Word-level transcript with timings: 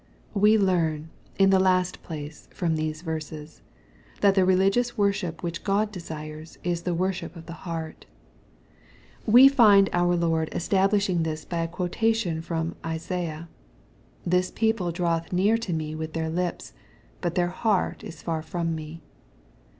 We 0.33 0.57
learn^ 0.57 1.09
in 1.37 1.51
the 1.51 1.59
last 1.59 2.01
place, 2.01 2.47
from 2.51 2.75
these 2.75 3.03
verses, 3.03 3.61
that 4.21 4.33
the 4.33 4.43
religious 4.43 4.97
worship 4.97 5.43
which, 5.43 5.61
Ood 5.69 5.91
desires, 5.91 6.57
is 6.63 6.81
the 6.81 6.95
worship 6.95 7.35
of 7.35 7.45
the 7.45 7.69
heart. 7.69 8.07
We 9.27 9.47
find 9.47 9.91
our 9.93 10.15
Lord 10.15 10.49
establishing 10.53 11.21
this 11.21 11.45
by 11.45 11.59
a 11.59 11.67
quo 11.67 11.87
tation 11.87 12.43
from 12.43 12.75
Isaiah,'' 12.83 13.47
This 14.35 14.49
people 14.49 14.91
draweth 14.91 15.31
near 15.31 15.55
to 15.59 15.71
me 15.71 15.93
with 15.93 16.13
their 16.13 16.35
Ups, 16.35 16.73
but 17.21 17.35
their 17.35 17.49
heart 17.49 18.03
is 18.03 18.23
far 18.23 18.41
from 18.41 18.73
me." 18.73 19.03